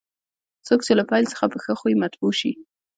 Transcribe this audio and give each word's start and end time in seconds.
څوک 0.67 0.79
چې 0.85 0.91
له 0.99 1.03
پیل 1.09 1.25
څخه 1.33 1.45
په 1.51 1.57
ښه 1.63 1.73
خوی 1.79 1.93
مطبوع 2.03 2.33
شي. 2.39 2.51